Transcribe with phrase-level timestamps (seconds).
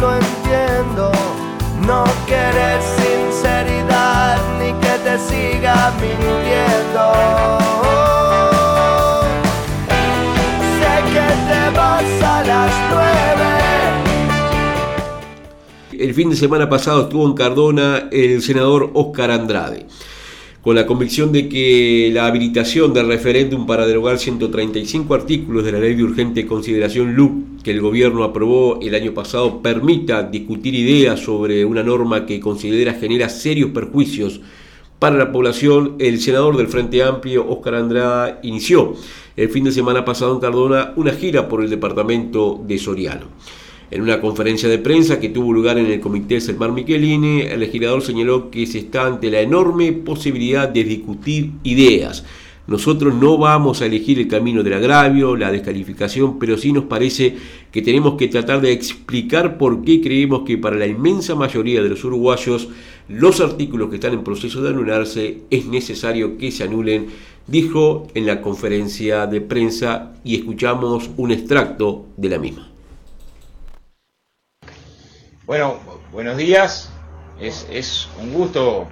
[0.00, 1.12] lo entiendo.
[1.86, 7.04] No quieres sinceridad ni que te siga mintiendo.
[10.78, 13.50] Sé que te vas a las nueve.
[15.98, 19.86] El fin de semana pasado estuvo en Cardona el senador Óscar Andrade
[20.66, 25.78] con la convicción de que la habilitación del referéndum para derogar 135 artículos de la
[25.78, 31.20] ley de urgente consideración LUC que el gobierno aprobó el año pasado permita discutir ideas
[31.20, 34.40] sobre una norma que considera genera serios perjuicios
[34.98, 38.94] para la población, el senador del Frente Amplio, Óscar Andrada, inició
[39.36, 43.26] el fin de semana pasado en Cardona una gira por el departamento de Soriano.
[43.88, 48.02] En una conferencia de prensa que tuvo lugar en el Comité Selmar Michelini, el legislador
[48.02, 52.24] señaló que se está ante la enorme posibilidad de discutir ideas.
[52.66, 57.36] Nosotros no vamos a elegir el camino del agravio, la descalificación, pero sí nos parece
[57.70, 61.88] que tenemos que tratar de explicar por qué creemos que para la inmensa mayoría de
[61.88, 62.68] los uruguayos
[63.08, 67.06] los artículos que están en proceso de anularse es necesario que se anulen,
[67.46, 72.75] dijo en la conferencia de prensa y escuchamos un extracto de la misma.
[75.46, 75.78] Bueno,
[76.10, 76.92] buenos días.
[77.38, 78.88] Es, es, un gusto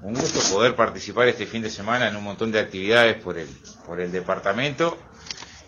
[0.00, 3.46] un gusto poder participar este fin de semana en un montón de actividades por el,
[3.84, 4.96] por el departamento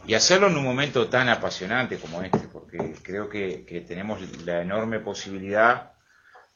[0.06, 4.62] y hacerlo en un momento tan apasionante como este, porque creo que, que tenemos la
[4.62, 5.92] enorme posibilidad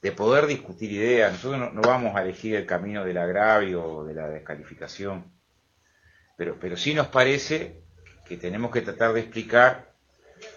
[0.01, 1.33] de poder discutir ideas.
[1.33, 5.31] Nosotros no, vamos a elegir el camino del agravio o de la descalificación,
[6.39, 7.83] pero, pero sí nos parece
[8.25, 9.92] que tenemos que tratar de explicar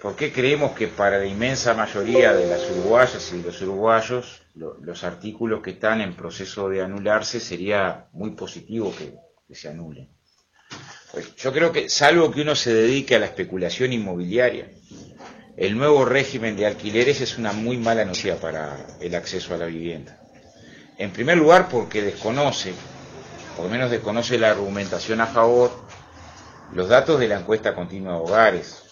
[0.01, 4.77] ¿Por qué creemos que para la inmensa mayoría de las uruguayas y los uruguayos lo,
[4.81, 9.15] los artículos que están en proceso de anularse sería muy positivo que,
[9.47, 10.09] que se anulen?
[11.11, 14.69] Pues yo creo que, salvo que uno se dedique a la especulación inmobiliaria,
[15.57, 19.67] el nuevo régimen de alquileres es una muy mala noticia para el acceso a la
[19.67, 20.19] vivienda.
[20.97, 22.73] En primer lugar, porque desconoce,
[23.55, 25.71] por lo menos desconoce la argumentación a favor,
[26.73, 28.84] los datos de la encuesta continua de hogares,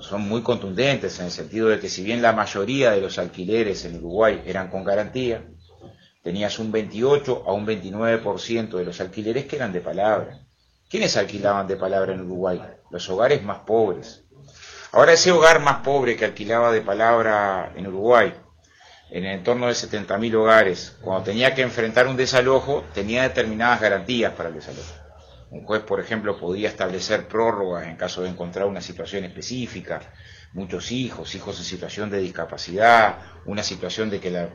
[0.00, 3.84] son muy contundentes en el sentido de que si bien la mayoría de los alquileres
[3.84, 5.44] en Uruguay eran con garantía,
[6.22, 10.40] tenías un 28 a un 29% de los alquileres que eran de palabra.
[10.88, 12.62] ¿Quiénes alquilaban de palabra en Uruguay?
[12.90, 14.24] Los hogares más pobres.
[14.92, 18.32] Ahora ese hogar más pobre que alquilaba de palabra en Uruguay,
[19.10, 24.32] en el entorno de 70.000 hogares, cuando tenía que enfrentar un desalojo, tenía determinadas garantías
[24.32, 25.07] para el desalojo.
[25.50, 30.00] Un juez, por ejemplo, podía establecer prórrogas en caso de encontrar una situación específica,
[30.52, 34.50] muchos hijos, hijos en situación de discapacidad, una situación de que la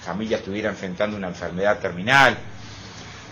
[0.00, 2.36] familia estuviera enfrentando una enfermedad terminal.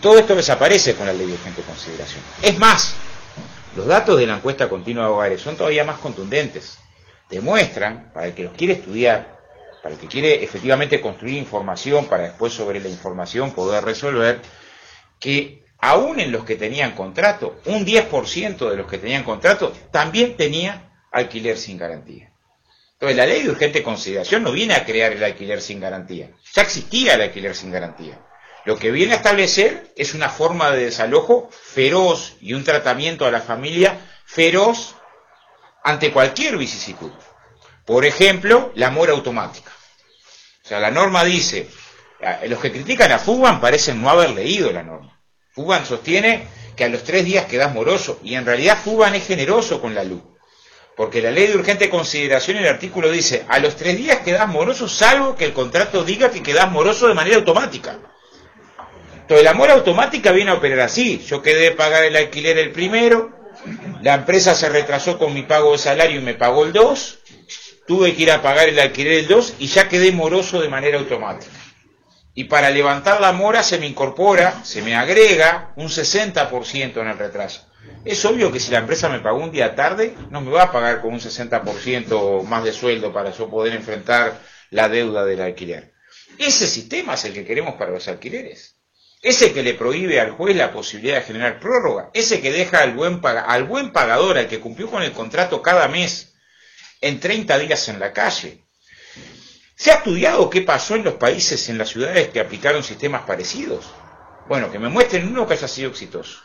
[0.01, 2.23] Todo esto desaparece con la ley de urgente consideración.
[2.43, 2.95] Es más,
[3.77, 6.79] los datos de la encuesta continua de hogares son todavía más contundentes.
[7.29, 9.41] Demuestran, para el que los quiere estudiar,
[9.83, 14.41] para el que quiere efectivamente construir información para después sobre la información poder resolver,
[15.19, 20.37] que aún en los que tenían contrato, un 10% de los que tenían contrato también
[20.37, 22.33] tenía alquiler sin garantía.
[22.93, 26.31] Entonces, la ley de urgente consideración no viene a crear el alquiler sin garantía.
[26.55, 28.19] Ya existía el alquiler sin garantía.
[28.67, 33.31] Lo que viene a establecer es una forma de desalojo feroz y un tratamiento a
[33.31, 34.97] la familia feroz
[35.83, 37.11] ante cualquier vicisitud.
[37.87, 39.73] Por ejemplo, la mora automática.
[40.63, 41.69] O sea, la norma dice,
[42.49, 45.20] los que critican a Fuban parecen no haber leído la norma.
[45.53, 46.47] Fuban sostiene
[46.77, 50.05] que a los tres días quedas moroso, y en realidad Fuban es generoso con la
[50.05, 50.23] luz.
[50.97, 54.89] Porque la ley de urgente consideración, el artículo dice, a los tres días quedas moroso,
[54.89, 57.99] salvo que el contrato diga que quedas moroso de manera automática.
[59.15, 61.25] Entonces la mora automática viene a operar así.
[61.27, 63.31] Yo quedé de pagar el alquiler el primero,
[64.03, 67.19] la empresa se retrasó con mi pago de salario y me pagó el 2,
[67.87, 70.99] tuve que ir a pagar el alquiler el 2 y ya quedé moroso de manera
[70.99, 71.60] automática
[72.35, 77.19] y para levantar la mora se me incorpora, se me agrega un 60% en el
[77.19, 77.67] retraso.
[78.05, 80.73] Es obvio que si la empresa me pagó un día tarde, no me va a
[80.73, 84.41] pagar con un 60% más de sueldo para yo poder enfrentar
[84.71, 85.93] la deuda del alquiler.
[86.39, 88.77] Ese sistema es el que queremos para los alquileres.
[89.23, 92.11] Ese que le prohíbe al juez la posibilidad de generar prórroga.
[92.15, 95.89] Ese que deja al buen, al buen pagador, al que cumplió con el contrato cada
[95.89, 96.33] mes,
[97.03, 98.65] en 30 días en la calle.
[99.81, 103.87] ¿Se ha estudiado qué pasó en los países, en las ciudades que aplicaron sistemas parecidos?
[104.47, 106.39] Bueno, que me muestren uno que haya sido exitoso.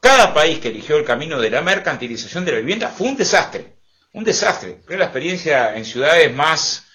[0.00, 3.76] Cada país que eligió el camino de la mercantilización de la vivienda fue un desastre.
[4.14, 4.76] Un desastre.
[4.76, 6.86] Creo que la experiencia en ciudades más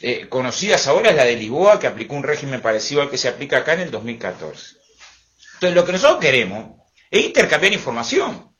[0.00, 3.28] eh, conocidas ahora es la de Lisboa, que aplicó un régimen parecido al que se
[3.28, 4.76] aplica acá en el 2014.
[5.56, 6.80] Entonces, lo que nosotros queremos
[7.10, 8.51] es intercambiar información.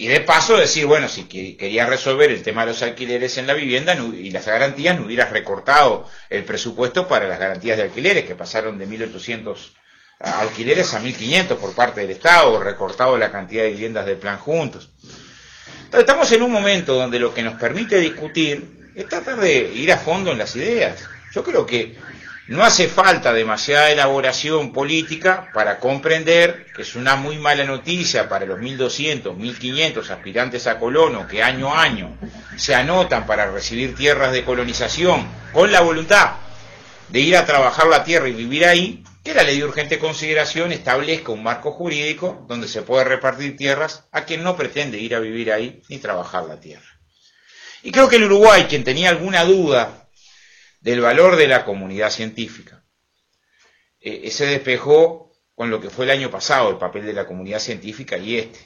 [0.00, 3.52] Y de paso decir, bueno, si quería resolver el tema de los alquileres en la
[3.52, 8.34] vivienda y las garantías, no hubieras recortado el presupuesto para las garantías de alquileres, que
[8.34, 9.58] pasaron de 1.800
[10.20, 14.88] alquileres a 1.500 por parte del Estado, recortado la cantidad de viviendas del plan juntos.
[15.84, 19.92] Entonces, estamos en un momento donde lo que nos permite discutir es tratar de ir
[19.92, 21.04] a fondo en las ideas.
[21.34, 21.98] Yo creo que
[22.50, 28.44] no hace falta demasiada elaboración política para comprender que es una muy mala noticia para
[28.44, 32.18] los 1.200, 1.500 aspirantes a colono que año a año
[32.56, 36.32] se anotan para recibir tierras de colonización con la voluntad
[37.08, 40.72] de ir a trabajar la tierra y vivir ahí, que la ley de urgente consideración
[40.72, 45.20] establezca un marco jurídico donde se puede repartir tierras a quien no pretende ir a
[45.20, 46.98] vivir ahí ni trabajar la tierra.
[47.84, 50.08] Y creo que el Uruguay, quien tenía alguna duda
[50.80, 52.84] del valor de la comunidad científica.
[54.00, 57.58] Eh, se despejó con lo que fue el año pasado el papel de la comunidad
[57.58, 58.58] científica y este.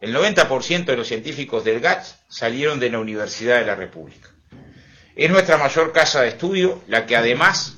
[0.00, 4.30] El 90% de los científicos del GATS salieron de la Universidad de la República.
[5.14, 7.76] Es nuestra mayor casa de estudio la que además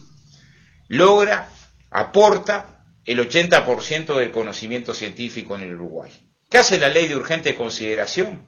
[0.86, 1.48] logra,
[1.90, 6.12] aporta el 80% del conocimiento científico en el Uruguay.
[6.48, 8.46] ¿Qué hace la ley de urgente consideración?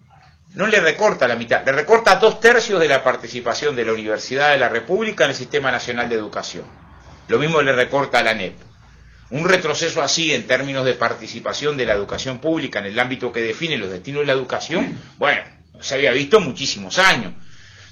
[0.54, 4.52] No le recorta la mitad, le recorta dos tercios de la participación de la Universidad
[4.52, 6.64] de la República en el Sistema Nacional de Educación.
[7.26, 8.54] Lo mismo le recorta a la NEP.
[9.30, 13.40] Un retroceso así en términos de participación de la educación pública en el ámbito que
[13.40, 15.42] define los destinos de la educación, bueno,
[15.80, 17.32] se había visto muchísimos años.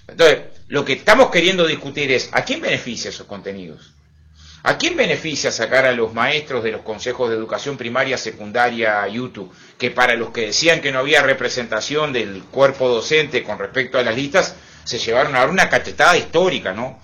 [0.07, 3.93] Entonces, lo que estamos queriendo discutir es, ¿a quién beneficia esos contenidos?
[4.65, 9.53] ¿A quién beneficia sacar a los maestros de los consejos de educación primaria, secundaria, YouTube,
[9.77, 14.03] que para los que decían que no había representación del cuerpo docente con respecto a
[14.03, 14.55] las listas,
[14.85, 17.01] se llevaron a una cachetada histórica, ¿no?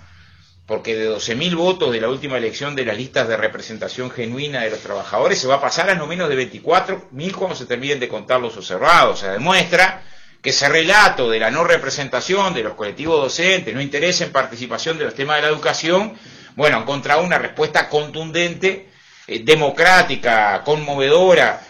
[0.65, 4.69] Porque de 12.000 votos de la última elección de las listas de representación genuina de
[4.69, 8.07] los trabajadores se va a pasar a no menos de 24.000 cuando se terminen de
[8.07, 9.19] contar los observados.
[9.19, 10.03] O sea, demuestra
[10.41, 14.97] que ese relato de la no representación de los colectivos docentes, no interés en participación
[14.97, 16.17] de los temas de la educación,
[16.55, 18.89] bueno, han encontrado una respuesta contundente,
[19.27, 21.61] eh, democrática, conmovedora,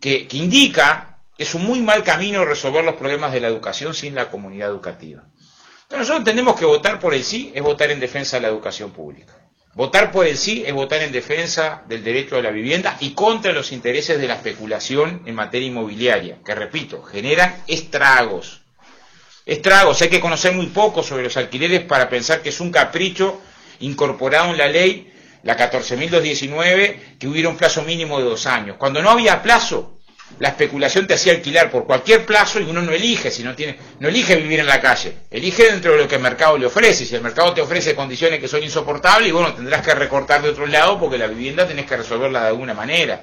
[0.00, 4.14] que, indica que es un muy mal camino resolver los problemas de la educación sin
[4.14, 5.22] la comunidad educativa.
[5.22, 8.90] Entonces nosotros entendemos que votar por el sí es votar en defensa de la educación
[8.90, 9.34] pública.
[9.74, 13.52] Votar por el sí es votar en defensa del derecho a la vivienda y contra
[13.52, 18.62] los intereses de la especulación en materia inmobiliaria, que repito, generan estragos.
[19.44, 23.40] Estragos, hay que conocer muy poco sobre los alquileres para pensar que es un capricho
[23.80, 25.12] incorporado en la ley,
[25.42, 28.76] la 14.219, que hubiera un plazo mínimo de dos años.
[28.78, 29.96] Cuando no había plazo,
[30.38, 33.78] la especulación te hacía alquilar por cualquier plazo y uno no elige, si no tiene,
[34.00, 37.06] no elige vivir en la calle, elige dentro de lo que el mercado le ofrece.
[37.06, 40.66] Si el mercado te ofrece condiciones que son insoportables, bueno, tendrás que recortar de otro
[40.66, 43.22] lado porque la vivienda tenés que resolverla de alguna manera.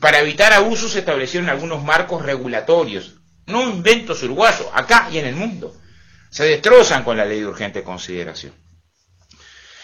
[0.00, 5.34] Para evitar abusos se establecieron algunos marcos regulatorios, no inventos uruguayos, acá y en el
[5.34, 5.74] mundo.
[6.30, 8.52] Se destrozan con la ley de urgente consideración.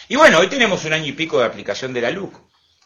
[0.06, 2.38] Y bueno, hoy tenemos un año y pico de aplicación de la LUC.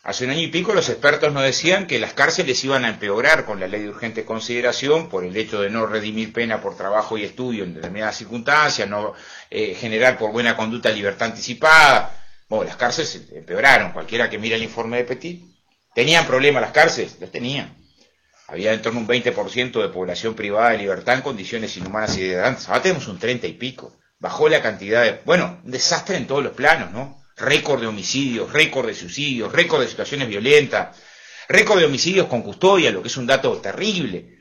[0.04, 3.44] Hace un año y pico los expertos nos decían que las cárceles iban a empeorar
[3.44, 7.18] con la ley de urgente consideración por el hecho de no redimir pena por trabajo
[7.18, 9.14] y estudio en determinadas circunstancias, no
[9.50, 12.14] eh, generar por buena conducta libertad anticipada.
[12.48, 13.92] Bueno, las cárceles empeoraron.
[13.92, 15.44] Cualquiera que mire el informe de Petit.
[15.94, 17.16] ¿Tenían problemas las cárceles?
[17.20, 17.76] Los tenían.
[18.46, 22.22] Había en torno a un 20% de población privada de libertad en condiciones inhumanas y
[22.22, 22.68] degradantes.
[22.68, 26.42] Ahora tenemos un 30 y pico bajó la cantidad de, bueno, un desastre en todos
[26.42, 27.22] los planos, ¿no?
[27.36, 30.96] Récord de homicidios, récord de suicidios, récord de situaciones violentas,
[31.48, 34.38] récord de homicidios con custodia, lo que es un dato terrible.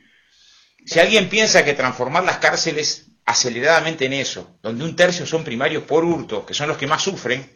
[0.86, 5.84] Si alguien piensa que transformar las cárceles aceleradamente en eso, donde un tercio son primarios
[5.84, 7.52] por hurto, que son los que más sufren,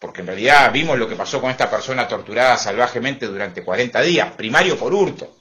[0.00, 4.32] porque en realidad vimos lo que pasó con esta persona torturada salvajemente durante 40 días,
[4.36, 5.36] primario por hurto.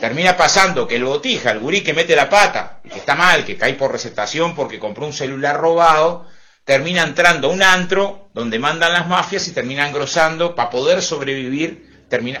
[0.00, 3.56] Termina pasando que el botija, el gurí que mete la pata, que está mal, que
[3.56, 6.26] cae por recetación porque compró un celular robado,
[6.64, 12.04] termina entrando a un antro donde mandan las mafias y termina engrosando para poder sobrevivir.
[12.08, 12.40] Termina...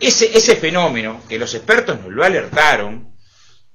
[0.00, 3.16] Ese, ese fenómeno, que los expertos nos lo alertaron,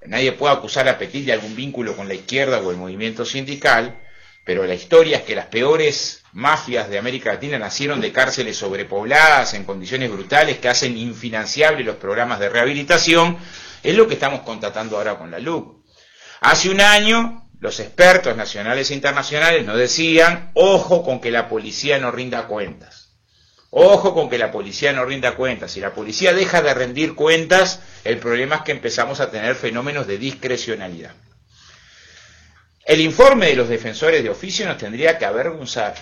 [0.05, 3.99] nadie puede acusar a Petit de algún vínculo con la izquierda o el movimiento sindical,
[4.45, 9.53] pero la historia es que las peores mafias de América Latina nacieron de cárceles sobrepobladas
[9.53, 13.37] en condiciones brutales que hacen infinanciables los programas de rehabilitación,
[13.83, 15.83] es lo que estamos constatando ahora con la LUC.
[16.41, 21.97] Hace un año los expertos nacionales e internacionales nos decían, ojo con que la policía
[21.97, 23.03] no rinda cuentas.
[23.69, 25.71] Ojo con que la policía no rinda cuentas.
[25.71, 30.05] Si la policía deja de rendir cuentas, el problema es que empezamos a tener fenómenos
[30.05, 31.13] de discrecionalidad.
[32.85, 35.95] El informe de los defensores de oficio nos tendría que avergonzar,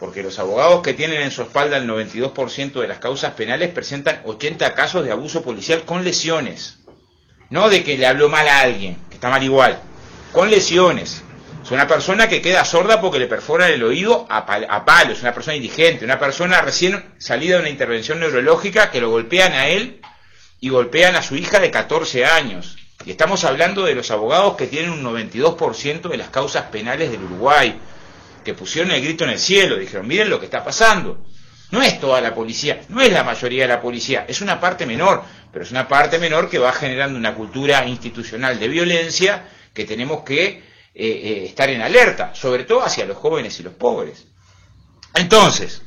[0.00, 4.22] porque los abogados que tienen en su espalda el 92% de las causas penales presentan
[4.24, 6.78] 80 casos de abuso policial con lesiones.
[7.50, 9.78] no de que le habló mal a alguien, que está mal igual,
[10.32, 11.22] con lesiones.
[11.62, 15.20] Es una persona que queda sorda porque le perforan el oído a, a palo, es
[15.20, 19.68] una persona indigente, una persona recién salida de una intervención neurológica que lo golpean a
[19.68, 20.00] él
[20.60, 22.78] y golpean a su hija de 14 años.
[23.04, 27.24] Y estamos hablando de los abogados que tienen un 92% de las causas penales del
[27.24, 27.78] Uruguay,
[28.44, 31.24] que pusieron el grito en el cielo, dijeron, miren lo que está pasando.
[31.70, 34.86] No es toda la policía, no es la mayoría de la policía, es una parte
[34.86, 39.84] menor, pero es una parte menor que va generando una cultura institucional de violencia que
[39.84, 40.62] tenemos que eh,
[40.94, 44.26] eh, estar en alerta, sobre todo hacia los jóvenes y los pobres.
[45.14, 45.82] Entonces,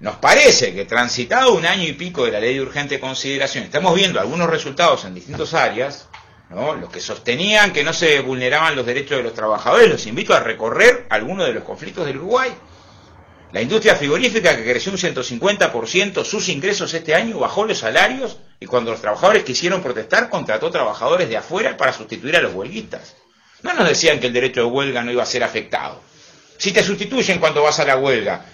[0.00, 3.94] nos parece que transitado un año y pico de la ley de urgente consideración, estamos
[3.94, 6.09] viendo algunos resultados en distintas áreas,
[6.50, 10.40] los que sostenían que no se vulneraban los derechos de los trabajadores, los invito a
[10.40, 12.52] recorrer algunos de los conflictos del Uruguay.
[13.52, 18.66] La industria frigorífica que creció un 150%, sus ingresos este año bajó los salarios y
[18.66, 23.16] cuando los trabajadores quisieron protestar contrató trabajadores de afuera para sustituir a los huelguistas.
[23.62, 26.00] No nos decían que el derecho de huelga no iba a ser afectado.
[26.58, 28.44] Si te sustituyen cuando vas a la huelga,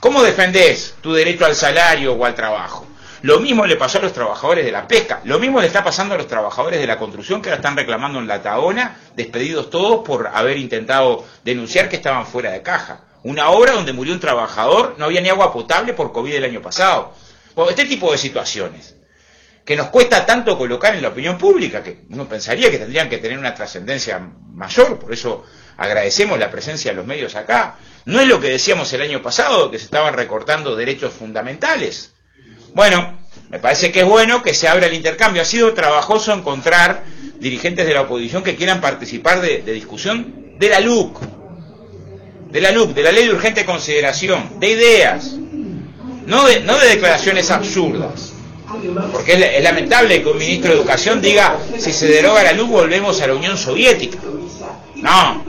[0.00, 2.85] ¿cómo defendés tu derecho al salario o al trabajo?
[3.22, 6.14] Lo mismo le pasó a los trabajadores de la pesca, lo mismo le está pasando
[6.14, 10.04] a los trabajadores de la construcción que ahora están reclamando en la Taona, despedidos todos
[10.04, 13.04] por haber intentado denunciar que estaban fuera de caja.
[13.22, 16.62] Una obra donde murió un trabajador, no había ni agua potable por COVID el año
[16.62, 17.14] pasado.
[17.70, 18.96] este tipo de situaciones
[19.64, 23.18] que nos cuesta tanto colocar en la opinión pública, que uno pensaría que tendrían que
[23.18, 24.20] tener una trascendencia
[24.52, 25.44] mayor, por eso
[25.76, 27.76] agradecemos la presencia de los medios acá.
[28.04, 32.14] No es lo que decíamos el año pasado, que se estaban recortando derechos fundamentales.
[32.76, 33.10] Bueno,
[33.48, 35.40] me parece que es bueno que se abra el intercambio.
[35.40, 37.04] Ha sido trabajoso encontrar
[37.40, 41.18] dirigentes de la oposición que quieran participar de, discusión de la LUC,
[42.50, 45.36] de la LUC, de la Ley de Urgente Consideración, de ideas,
[46.26, 48.34] no de, declaraciones absurdas.
[49.10, 53.22] Porque es, lamentable que un ministro de Educación diga, si se deroga la LUC volvemos
[53.22, 54.18] a la Unión Soviética.
[54.96, 55.42] No.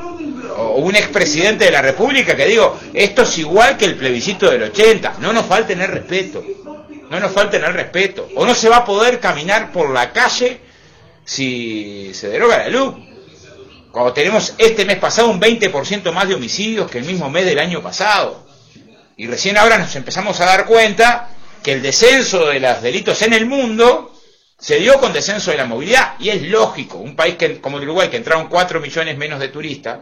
[0.60, 4.64] O un expresidente de la República que digo, esto es igual que el plebiscito del
[4.64, 5.18] 80.
[5.20, 6.42] No nos falta tener respeto
[7.10, 8.28] no nos falten el respeto.
[8.36, 10.60] O no se va a poder caminar por la calle
[11.24, 12.96] si se deroga la luz.
[13.92, 17.60] Cuando tenemos este mes pasado un 20% más de homicidios que el mismo mes del
[17.60, 18.46] año pasado.
[19.16, 21.30] Y recién ahora nos empezamos a dar cuenta
[21.64, 24.14] que el descenso de los delitos en el mundo
[24.60, 26.14] se dio con descenso de la movilidad.
[26.20, 29.48] Y es lógico, un país que, como el Uruguay, que entraron 4 millones menos de
[29.48, 30.00] turistas,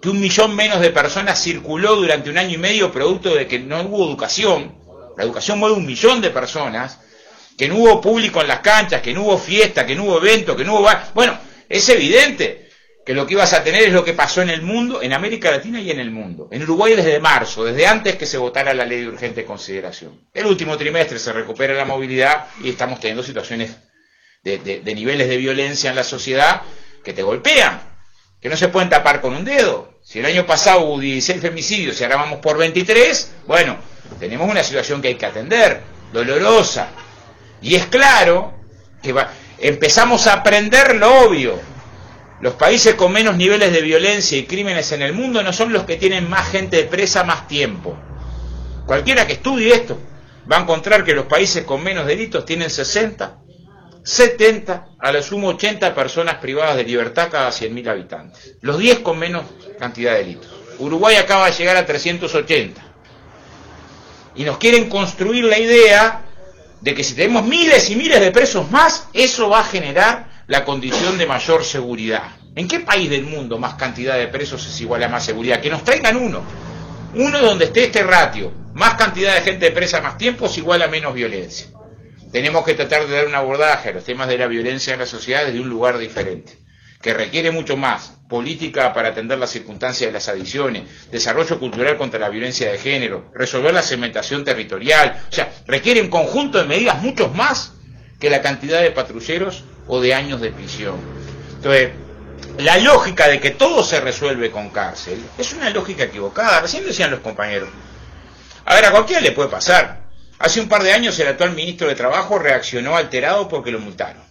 [0.00, 3.58] que un millón menos de personas circuló durante un año y medio producto de que
[3.58, 4.81] no hubo educación,
[5.16, 7.00] la educación mueve un millón de personas,
[7.56, 10.56] que no hubo público en las canchas, que no hubo fiesta, que no hubo evento,
[10.56, 10.88] que no hubo...
[11.14, 11.38] Bueno,
[11.68, 12.70] es evidente
[13.04, 15.50] que lo que ibas a tener es lo que pasó en el mundo, en América
[15.50, 16.48] Latina y en el mundo.
[16.50, 20.28] En Uruguay desde marzo, desde antes que se votara la ley de urgente consideración.
[20.32, 23.76] El último trimestre se recupera la movilidad y estamos teniendo situaciones
[24.42, 26.62] de, de niveles de violencia en la sociedad
[27.04, 27.80] que te golpean,
[28.40, 30.00] que no se pueden tapar con un dedo.
[30.02, 33.78] Si el año pasado hubo 16 femicidios y ahora vamos por 23, bueno,
[34.18, 36.88] tenemos una situación que hay que atender, dolorosa.
[37.60, 38.54] Y es claro
[39.02, 39.14] que
[39.58, 41.60] empezamos a aprender lo obvio.
[42.40, 45.84] Los países con menos niveles de violencia y crímenes en el mundo no son los
[45.84, 47.96] que tienen más gente presa más tiempo.
[48.84, 49.98] Cualquiera que estudie esto
[50.50, 53.38] va a encontrar que los países con menos delitos tienen 60,
[54.02, 58.56] 70, a lo sumo 80 personas privadas de libertad cada 100.000 habitantes.
[58.60, 59.44] Los 10 con menos
[59.78, 60.50] cantidad de delitos.
[60.80, 62.91] Uruguay acaba de llegar a 380
[64.34, 66.22] y nos quieren construir la idea
[66.80, 70.64] de que si tenemos miles y miles de presos más, eso va a generar la
[70.64, 72.22] condición de mayor seguridad.
[72.54, 75.60] ¿En qué país del mundo más cantidad de presos es igual a más seguridad?
[75.60, 76.42] Que nos traigan uno.
[77.14, 78.52] Uno donde esté este ratio.
[78.74, 81.68] Más cantidad de gente presa más tiempo es igual a menos violencia.
[82.32, 85.06] Tenemos que tratar de dar un abordaje a los temas de la violencia en la
[85.06, 86.58] sociedad desde un lugar diferente
[87.02, 92.18] que requiere mucho más política para atender las circunstancias de las adicciones, desarrollo cultural contra
[92.18, 97.02] la violencia de género, resolver la segmentación territorial, o sea, requiere un conjunto de medidas
[97.02, 97.74] muchos más
[98.18, 100.94] que la cantidad de patrulleros o de años de prisión.
[101.56, 101.90] Entonces,
[102.56, 107.10] la lógica de que todo se resuelve con cárcel es una lógica equivocada, recién decían
[107.10, 107.68] los compañeros.
[108.64, 110.08] A ver, a cualquiera le puede pasar.
[110.38, 114.22] Hace un par de años el actual ministro de Trabajo reaccionó alterado porque lo multaron.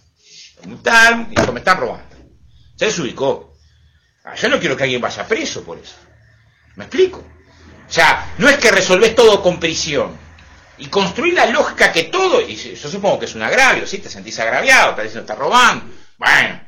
[0.60, 2.16] Lo multaron y dijo, me están robando.
[2.74, 3.51] Se desubicó.
[4.24, 5.96] Ah, yo no quiero que alguien vaya preso por eso.
[6.76, 7.18] ¿Me explico?
[7.18, 10.16] O sea, no es que resolvés todo con prisión.
[10.78, 13.98] Y construir la lógica que todo, y yo supongo que es un agravio, ¿sí?
[13.98, 15.84] Te sentís agraviado, te dicen, está robando.
[16.16, 16.60] Bueno,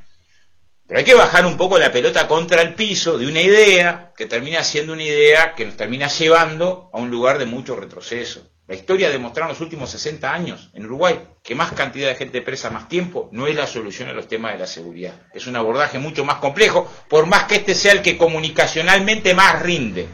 [0.86, 4.26] pero hay que bajar un poco la pelota contra el piso de una idea que
[4.26, 8.50] termina siendo una idea que nos termina llevando a un lugar de mucho retroceso.
[8.66, 12.14] La historia ha demostrado en los últimos 60 años en Uruguay que más cantidad de
[12.14, 15.12] gente presa más tiempo no es la solución a los temas de la seguridad.
[15.34, 19.60] Es un abordaje mucho más complejo, por más que este sea el que comunicacionalmente más
[19.60, 20.08] rinde.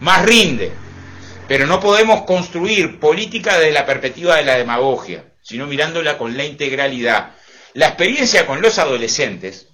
[0.00, 0.70] Más rinde.
[1.48, 6.44] Pero no podemos construir política desde la perspectiva de la demagogia, sino mirándola con la
[6.44, 7.30] integralidad.
[7.72, 9.68] La experiencia con los adolescentes,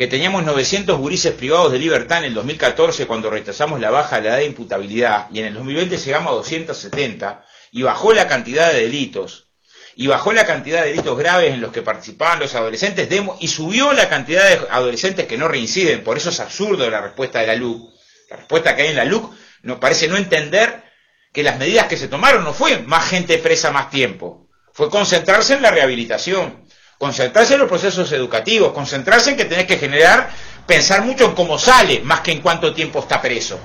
[0.00, 4.22] que teníamos 900 gurises privados de libertad en el 2014 cuando rechazamos la baja de
[4.22, 8.72] la edad de imputabilidad y en el 2020 llegamos a 270 y bajó la cantidad
[8.72, 9.50] de delitos
[9.96, 13.92] y bajó la cantidad de delitos graves en los que participaban los adolescentes y subió
[13.92, 17.56] la cantidad de adolescentes que no reinciden, por eso es absurdo la respuesta de la
[17.56, 17.92] LUC.
[18.30, 20.82] La respuesta que hay en la LUC nos parece no entender
[21.30, 25.52] que las medidas que se tomaron no fue más gente presa más tiempo, fue concentrarse
[25.52, 26.59] en la rehabilitación,
[27.00, 30.28] concentrarse en los procesos educativos, concentrarse en que tenés que generar,
[30.66, 33.58] pensar mucho en cómo sale, más que en cuánto tiempo está preso.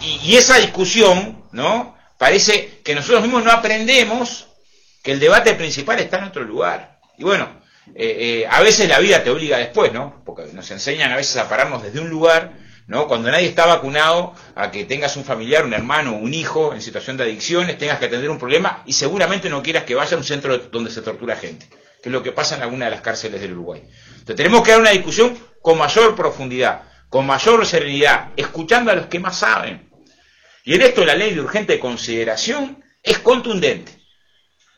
[0.00, 1.94] Y, esa discusión, ¿no?
[2.16, 4.46] Parece que nosotros mismos no aprendemos
[5.02, 6.98] que el debate principal está en otro lugar.
[7.18, 7.60] Y bueno,
[7.94, 10.22] eh, eh, a veces la vida te obliga después, ¿no?
[10.24, 12.54] Porque nos enseñan a veces a pararnos desde un lugar,
[12.86, 13.06] ¿no?
[13.06, 17.18] Cuando nadie está vacunado, a que tengas un familiar, un hermano, un hijo en situación
[17.18, 20.24] de adicciones, tengas que atender un problema y seguramente no quieras que vaya a un
[20.24, 21.68] centro donde se tortura gente
[22.02, 23.82] que es lo que pasa en alguna de las cárceles del Uruguay.
[24.10, 29.06] Entonces tenemos que dar una discusión con mayor profundidad, con mayor serenidad, escuchando a los
[29.06, 29.88] que más saben.
[30.64, 34.02] Y en esto la ley de urgente consideración es contundente.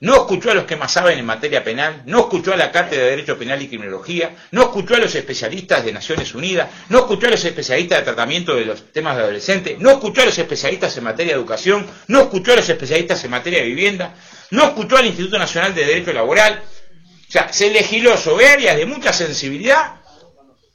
[0.01, 3.05] No escuchó a los que más saben en materia penal, no escuchó a la Cátedra
[3.05, 7.29] de Derecho Penal y Criminología, no escuchó a los especialistas de Naciones Unidas, no escuchó
[7.29, 10.95] a los especialistas de tratamiento de los temas de adolescentes, no escuchó a los especialistas
[10.99, 14.15] en materia de educación, no escuchó a los especialistas en materia de vivienda,
[14.51, 16.63] no escuchó al Instituto Nacional de Derecho Laboral,
[17.35, 19.97] sea, se legisló sobre áreas de mucha sensibilidad,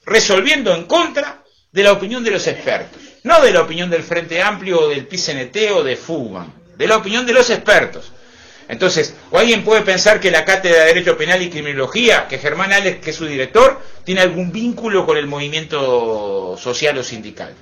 [0.05, 4.41] resolviendo en contra de la opinión de los expertos, no de la opinión del Frente
[4.41, 8.11] Amplio o del PCNT o de Fugman, de la opinión de los expertos.
[8.67, 12.73] Entonces, o alguien puede pensar que la Cátedra de Derecho Penal y Criminología, que Germán
[12.73, 17.55] Alex, que es su director, tiene algún vínculo con el movimiento social o sindical.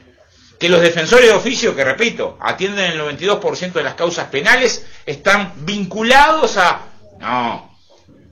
[0.60, 5.54] Que los defensores de oficio, que repito, atienden el 92% de las causas penales, están
[5.66, 6.82] vinculados a...
[7.20, 7.77] No,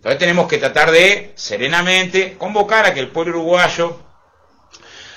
[0.05, 3.99] entonces tenemos que tratar de, serenamente, convocar a que el pueblo uruguayo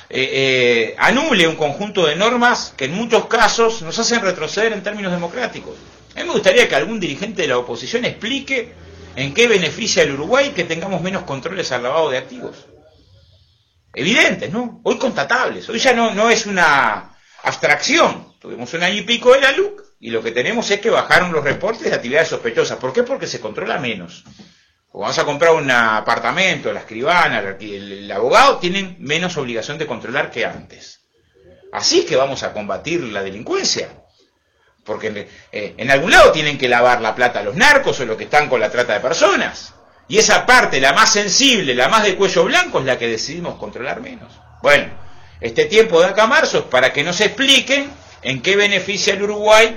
[0.09, 4.83] eh, eh, anule un conjunto de normas que en muchos casos nos hacen retroceder en
[4.83, 5.75] términos democráticos.
[6.17, 8.73] A mí me gustaría que algún dirigente de la oposición explique
[9.15, 12.57] en qué beneficia al Uruguay que tengamos menos controles al lavado de activos.
[13.93, 14.81] Evidentes, ¿no?
[14.85, 15.69] Hoy constatables.
[15.69, 18.33] Hoy ya no, no es una abstracción.
[18.41, 21.31] Tuvimos un año y pico de la LUC y lo que tenemos es que bajaron
[21.31, 22.79] los reportes de actividades sospechosas.
[22.79, 23.03] ¿Por qué?
[23.03, 24.25] Porque se controla menos
[24.93, 30.31] o vamos a comprar un apartamento, la escribana, el, abogado, tienen menos obligación de controlar
[30.31, 31.01] que antes.
[31.73, 33.91] Así es que vamos a combatir la delincuencia.
[34.85, 38.17] Porque eh, en algún lado tienen que lavar la plata a los narcos o los
[38.17, 39.75] que están con la trata de personas.
[40.09, 43.59] Y esa parte, la más sensible, la más de cuello blanco, es la que decidimos
[43.59, 44.33] controlar menos.
[44.63, 44.87] Bueno,
[45.41, 47.91] este tiempo de acá marzo es para que nos expliquen
[48.23, 49.77] en qué beneficia el Uruguay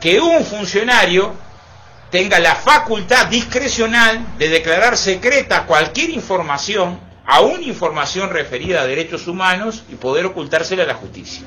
[0.00, 1.34] que un funcionario
[2.14, 9.82] tenga la facultad discrecional de declarar secreta cualquier información, aún información referida a derechos humanos,
[9.90, 11.42] y poder ocultársela a la justicia,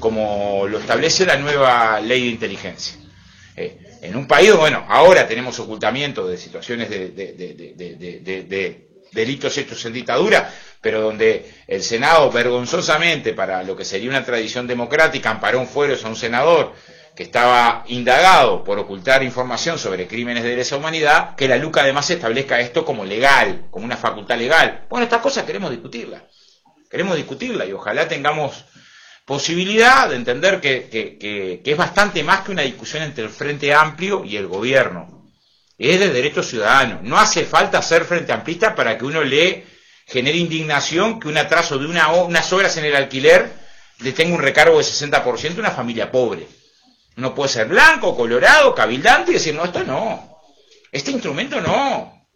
[0.00, 2.96] como lo establece la nueva ley de inteligencia.
[3.54, 9.92] Eh, en un país, bueno, ahora tenemos ocultamiento de situaciones de, de delitos hechos en
[9.92, 15.68] dictadura, pero donde el Senado vergonzosamente, para lo que sería una tradición democrática, amparó un
[15.68, 16.74] fuero a un senador
[17.18, 22.08] que estaba indagado por ocultar información sobre crímenes de lesa humanidad, que la LUCA además
[22.08, 24.86] establezca esto como legal, como una facultad legal.
[24.88, 26.22] Bueno, estas cosas queremos discutirla.
[26.88, 28.66] Queremos discutirla y ojalá tengamos
[29.24, 34.36] posibilidad de entender que, es bastante más que una discusión entre el Frente Amplio y
[34.36, 35.28] el gobierno.
[35.76, 37.00] Es de derecho ciudadano.
[37.02, 39.66] No hace falta ser Frente Amplista para que uno le
[40.06, 43.50] genere indignación que un atraso de una, unas horas en el alquiler
[43.98, 46.57] le tenga un recargo de 60% a una familia pobre.
[47.18, 50.38] No puede ser blanco, colorado, cabildante y decir, no, esto no.
[50.92, 52.28] Este instrumento no.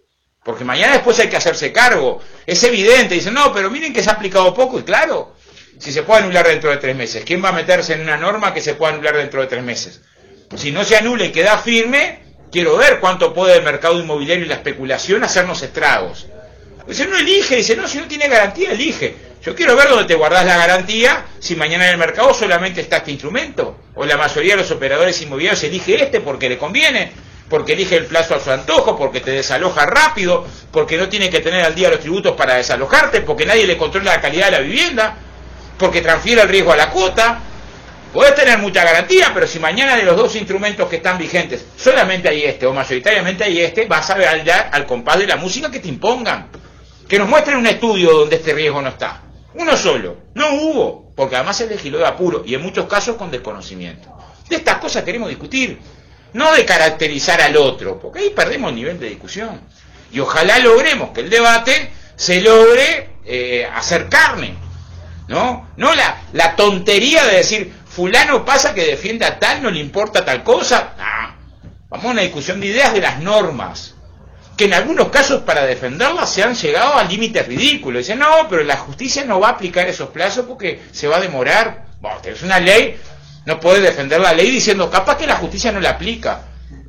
[0.43, 2.21] Porque mañana después hay que hacerse cargo.
[2.45, 3.15] Es evidente.
[3.15, 4.81] Dicen, no, pero miren que se ha aplicado poco.
[4.81, 5.37] Y claro,
[5.79, 7.25] si se puede anular dentro de tres meses.
[7.25, 10.01] ¿Quién va a meterse en una norma que se pueda anular dentro de tres meses?
[10.57, 12.19] Si no se anula y queda firme,
[12.51, 16.27] quiero ver cuánto puede el mercado inmobiliario y la especulación hacernos estragos.
[16.89, 19.15] Dice, no elige, dice, no, si no tiene garantía, elige.
[19.45, 22.99] Yo quiero ver dónde te guardás la garantía si mañana en el mercado solamente está
[22.99, 23.77] este instrumento.
[23.97, 27.11] O la mayoría de los operadores inmobiliarios elige este porque le conviene,
[27.49, 31.41] porque elige el plazo a su antojo, porque te desaloja rápido, porque no tiene que
[31.41, 34.61] tener al día los tributos para desalojarte, porque nadie le controla la calidad de la
[34.61, 35.17] vivienda,
[35.77, 37.41] porque transfiere el riesgo a la cuota.
[38.13, 42.29] Podés tener mucha garantía, pero si mañana de los dos instrumentos que están vigentes solamente
[42.29, 44.29] hay este o mayoritariamente hay este, vas a ver
[44.71, 46.49] al compás de la música que te impongan.
[47.09, 49.22] Que nos muestren un estudio donde este riesgo no está.
[49.55, 50.17] Uno solo.
[50.35, 54.09] No hubo, porque además se legisló de apuro y en muchos casos con desconocimiento.
[54.49, 55.79] De estas cosas queremos discutir,
[56.33, 59.61] no de caracterizar al otro, porque ahí perdemos el nivel de discusión.
[60.11, 64.55] Y ojalá logremos que el debate se logre eh, hacer carne,
[65.29, 65.71] ¿no?
[65.77, 70.25] No la, la tontería de decir, fulano pasa que defiende a tal, no le importa
[70.25, 70.95] tal cosa.
[71.89, 73.92] Vamos a una discusión de ideas de las normas,
[74.63, 78.07] que en algunos casos para defenderlas se han llegado a límites ridículos.
[78.07, 81.21] Dicen, no, pero la justicia no va a aplicar esos plazos porque se va a
[81.21, 81.87] demorar.
[82.01, 82.97] Bueno, es una ley,
[83.45, 86.43] no puedes defender la ley diciendo, capaz que la justicia no la aplica.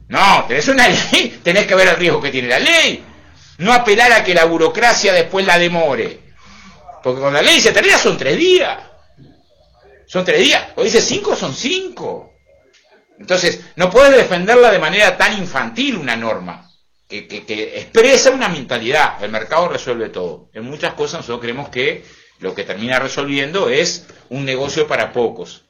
[0.08, 3.04] No, tenés una ley, tenés que ver el riesgo que tiene la ley.
[3.58, 6.20] No apelar a que la burocracia después la demore.
[7.02, 8.78] Porque con la ley se termina son tres días.
[10.06, 10.64] Son tres días.
[10.76, 12.36] O dice cinco, son cinco.
[13.18, 16.70] Entonces, no puedes defenderla de manera tan infantil una norma.
[17.22, 19.24] Que, expresa una mentalidad.
[19.24, 20.50] El mercado resuelve todo.
[20.54, 22.04] En muchas cosas nosotros creemos que
[22.40, 25.66] lo que termina resolviendo es un negocio para pocos.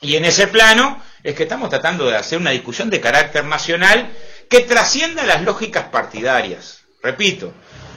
[0.00, 4.10] Y en ese plano es que estamos tratando de hacer una discusión de carácter nacional
[4.50, 6.82] que trascienda las lógicas partidarias.
[7.02, 7.52] Repito,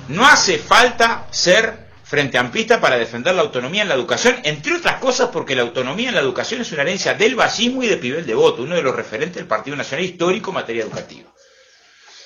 [0.07, 4.99] no hace falta ser frente ampista para defender la autonomía en la educación, entre otras
[4.99, 8.25] cosas porque la autonomía en la educación es una herencia del basismo y de Pibel
[8.25, 11.31] de Voto, uno de los referentes del Partido Nacional Histórico en materia educativa.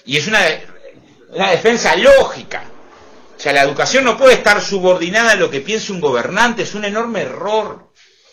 [0.05, 0.39] Y es una,
[1.51, 2.63] defensa lógica.
[3.37, 6.75] O sea, la educación no puede estar subordinada a lo que piense un gobernante, es
[6.75, 7.91] un enorme error.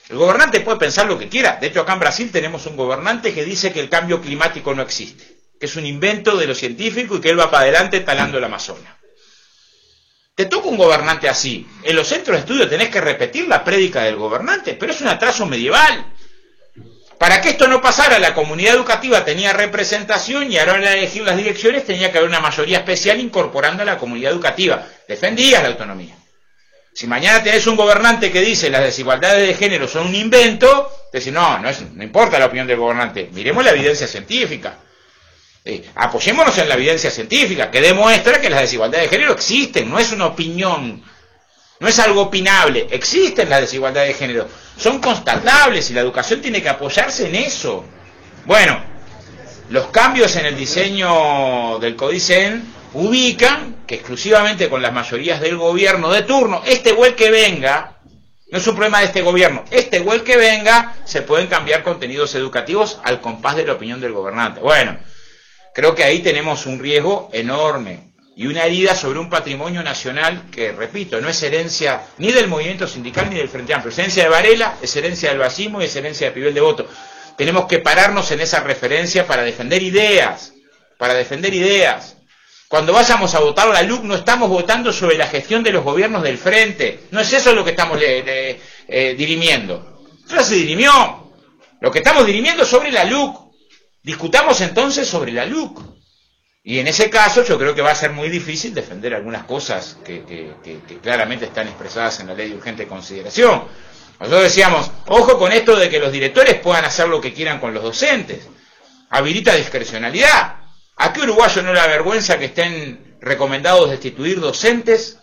[0.08, 1.56] El gobernante puede pensar lo que quiera.
[1.56, 4.82] De hecho, acá en Brasil tenemos un gobernante que dice que el cambio climático no
[4.82, 5.24] existe,
[5.58, 8.44] que es un invento de los científicos y que él va para adelante talando el
[8.44, 8.94] Amazonas.
[10.35, 11.66] Te toca un gobernante así.
[11.82, 15.08] En los centros de estudio tenés que repetir la prédica del gobernante, pero es un
[15.08, 16.12] atraso medieval.
[17.22, 21.37] Para que esto no pasara, la comunidad educativa tenía representación y ahora la elegir las
[21.37, 24.85] direcciones tenía que haber una mayoría especial incorporando a la comunidad educativa.
[25.06, 26.16] Defendías la autonomía.
[26.92, 31.18] Si mañana tenés un gobernante que dice las desigualdades de género son un invento, te
[31.18, 34.78] decís, no, no, no importa la opinión del gobernante, miremos la evidencia científica.
[35.64, 40.00] Eh, apoyémonos en la evidencia científica que demuestra que las desigualdades de género existen, no
[40.00, 41.04] es una opinión,
[41.83, 44.47] no es algo opinable, existen las desigualdades de género,
[44.79, 47.85] son constatables y la educación tiene que apoyarse en eso.
[48.45, 48.81] Bueno,
[49.68, 56.12] los cambios en el diseño del Codicen ubican que exclusivamente con las mayorías del gobierno
[56.12, 57.99] de turno, este el que venga,
[58.53, 62.37] no es un problema de este gobierno, este el que venga, se pueden cambiar contenidos
[62.37, 64.61] educativos al compás de la opinión del gobernante.
[64.61, 65.01] Bueno,
[65.75, 70.73] creo que ahí tenemos un riesgo enorme y una herida sobre un patrimonio nacional que,
[70.73, 74.29] repito, no es herencia ni del movimiento sindical ni del Frente Amplio, es herencia de
[74.31, 76.88] Varela, es herencia del Basismo y es herencia de Pibel de Voto.
[77.37, 80.55] Tenemos que pararnos en esa referencia para defender ideas,
[80.99, 82.16] para defender ideas.
[82.68, 86.23] Cuando vayamos a votar la LUC no estamos votando sobre la gestión de los gobiernos
[86.23, 87.01] del frente.
[87.11, 90.01] No es eso lo que estamos eh, dirimiendo.
[90.27, 91.35] Eso se dirimió.
[91.81, 93.53] Lo que estamos dirimiendo es sobre la LUC.
[94.03, 95.91] Discutamos entonces sobre la LUC.
[96.64, 99.98] Y en ese caso yo creo que va a ser muy difícil defender algunas cosas
[100.05, 103.64] que, que claramente están expresadas en la ley de urgente consideración.
[104.20, 107.75] Nosotros decíamos, ojo con esto de que los directores puedan hacer lo que quieran con
[107.75, 108.48] los docentes.
[109.11, 110.59] Habilita discrecionalidad.
[110.96, 115.18] ¿A qué uruguayo no le vergüenza que estén recomendados destituir docentes,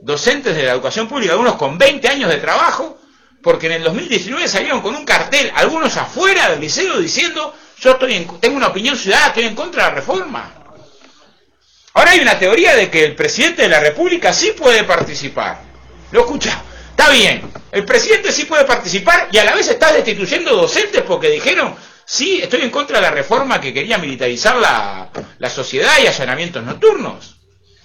[0.00, 2.98] docentes de la educación pública, algunos con 20 años de trabajo,
[3.42, 8.26] porque en el 2019 salieron con un cartel, algunos afuera del liceo, diciendo, yo estoy
[8.40, 10.52] tengo una opinión ciudadana, estoy en contra de la reforma.
[11.92, 15.60] Ahora hay una teoría de que el presidente de la República sí puede participar.
[16.10, 16.62] Lo escucha.
[16.90, 21.28] Está bien, el presidente sí puede participar y a la vez está destituyendo docentes porque
[21.28, 26.06] dijeron Sí, estoy en contra de la reforma que quería militarizar la, la sociedad y
[26.06, 27.36] allanamientos nocturnos.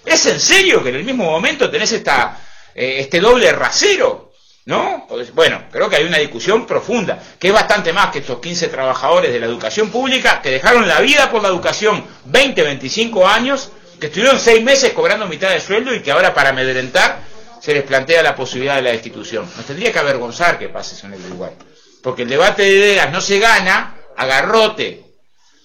[0.04, 2.38] ¿Es en serio que en el mismo momento tenés esta,
[2.74, 4.29] eh, este doble rasero?
[4.70, 5.04] ¿No?
[5.08, 8.68] Pues, bueno, creo que hay una discusión profunda, que es bastante más que estos 15
[8.68, 13.72] trabajadores de la educación pública que dejaron la vida por la educación 20, 25 años,
[13.98, 17.18] que estuvieron 6 meses cobrando mitad de sueldo y que ahora para amedrentar
[17.60, 19.44] se les plantea la posibilidad de la destitución.
[19.56, 21.50] Nos tendría que avergonzar que pase eso en el Uruguay.
[22.00, 25.02] Porque el debate de ideas no se gana agarrote.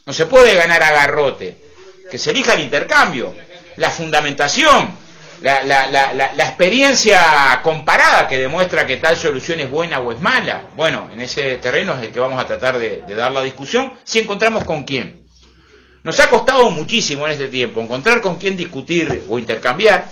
[0.08, 1.58] No se puede ganar agarrote.
[2.10, 3.36] Que se elija el intercambio,
[3.76, 4.98] la fundamentación,
[5.42, 10.20] la, la, la, la, experiencia comparada que demuestra que tal solución es buena o es
[10.20, 10.70] mala.
[10.76, 14.20] Bueno, en ese terreno es el que vamos a tratar de, dar la discusión, si
[14.20, 15.28] encontramos con quién.
[16.04, 20.08] Nos ha costado muchísimo en este tiempo encontrar con quién discutir o intercambiar,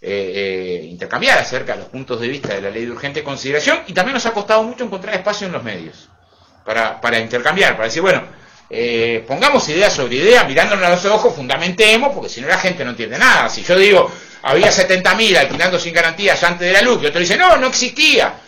[0.00, 3.80] eh, eh, intercambiar acerca de los puntos de vista de la ley de urgente consideración
[3.86, 6.08] y también nos ha costado mucho encontrar espacio en los medios
[6.64, 8.22] para, para intercambiar, para decir, bueno,
[8.74, 12.82] eh, pongamos ideas sobre ideas, mirándonos a los ojos, fundamentemos, porque si no la gente
[12.84, 13.50] no entiende nada.
[13.50, 14.10] Si yo digo,
[14.42, 18.40] había 70.000 alquilando sin garantías antes de la luz, y otro dice, no, no existía.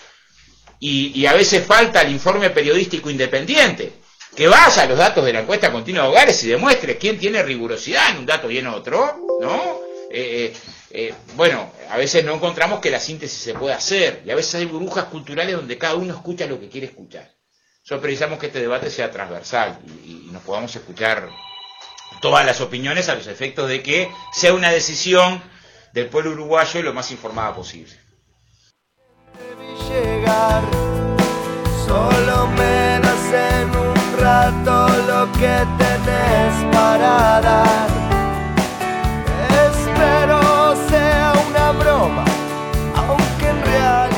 [0.81, 3.93] Y, a veces falta el informe periodístico independiente,
[4.35, 7.43] que vaya a los datos de la encuesta continua de hogares y demuestre quién tiene
[7.43, 9.81] rigurosidad en un dato y en otro, ¿no?
[10.11, 10.53] Eh, eh,
[10.91, 14.55] eh, bueno, a veces no encontramos que la síntesis se pueda hacer, y a veces
[14.55, 17.31] hay burbujas culturales donde cada uno escucha lo que quiere escuchar.
[17.85, 21.29] Nosotros precisamos que este debate sea transversal y, y nos podamos escuchar
[22.23, 25.43] todas las opiniones a los efectos de que sea una decisión
[25.93, 27.93] del pueblo uruguayo y lo más informada posible.
[29.91, 30.63] Llegar,
[31.87, 37.89] solo me en un rato lo que tenés para dar.
[39.69, 42.25] Espero sea una broma,
[42.97, 44.14] aunque en realidad.